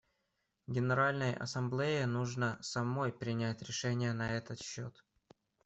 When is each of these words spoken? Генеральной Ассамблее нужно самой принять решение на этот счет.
Генеральной 0.65 1.31
Ассамблее 1.35 2.07
нужно 2.07 2.57
самой 2.63 3.13
принять 3.13 3.61
решение 3.61 4.13
на 4.13 4.31
этот 4.35 4.59
счет. 4.59 5.03